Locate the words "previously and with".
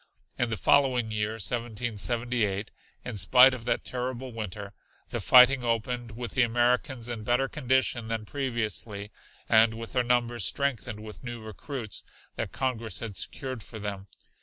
8.25-9.93